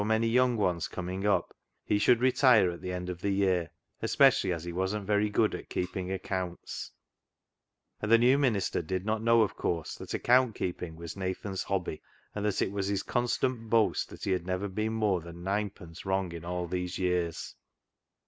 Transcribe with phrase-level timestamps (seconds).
[0.03, 1.55] my yoiiii}; oiios COinillj>^ up
[1.85, 3.67] he ^>hl)ullI retire at (ho eiul of the your,
[4.01, 6.89] especially as he wasn't very ^ood at keepiiij^ ;iecounts
[8.01, 12.01] ami the new minister did iu)t know, of conrse, that aeeount keeping was Nathan's Iiol)I)\,
[12.33, 15.69] and that it was his constant boast tliat he IkuI never been more than nine
[15.69, 17.53] penee wrong in all these years.